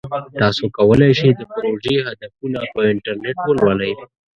[0.41, 3.93] تاسو کولی شئ د پروژې هدفونه په انټرنیټ ولولئ.